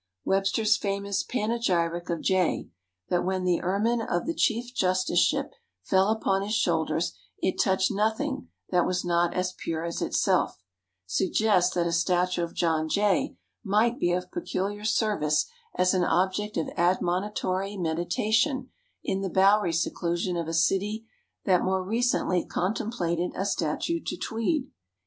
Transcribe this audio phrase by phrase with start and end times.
[0.25, 2.71] Webster's famous panegyric of Jay,
[3.09, 8.49] that when the ermine of the Chief Justiceship fell upon his shoulders it touched nothing
[8.71, 10.63] that was not as pure as itself,
[11.05, 15.45] suggests that a statue of John Jay might be of peculiar service
[15.75, 18.71] as an object of admonitory meditation
[19.03, 21.05] in the bowery seclusion of a city
[21.45, 24.71] that more recently contemplated a statue to Tweed.